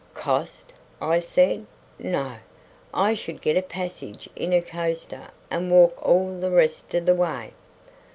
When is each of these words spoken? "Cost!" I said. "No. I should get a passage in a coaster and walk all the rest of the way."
"Cost!" 0.15 0.73
I 0.99 1.19
said. 1.19 1.67
"No. 1.99 2.37
I 2.91 3.13
should 3.13 3.39
get 3.39 3.55
a 3.55 3.61
passage 3.61 4.27
in 4.35 4.51
a 4.51 4.59
coaster 4.59 5.27
and 5.51 5.69
walk 5.69 5.99
all 6.03 6.39
the 6.39 6.49
rest 6.49 6.95
of 6.95 7.05
the 7.05 7.13
way." 7.13 7.51